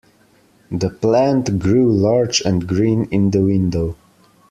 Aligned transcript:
The 0.71 0.89
plant 0.89 1.59
grew 1.59 1.93
large 1.95 2.41
and 2.41 2.65
green 2.67 3.05
in 3.11 3.29
the 3.29 3.45
window. 3.45 3.95